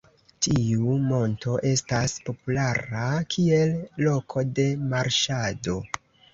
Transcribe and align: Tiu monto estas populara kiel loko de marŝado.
Tiu 0.43 0.95
monto 1.09 1.57
estas 1.73 2.17
populara 2.31 3.05
kiel 3.37 3.79
loko 4.09 4.47
de 4.59 4.69
marŝado. 4.91 5.81